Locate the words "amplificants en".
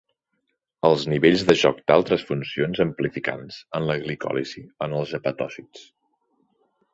2.85-3.87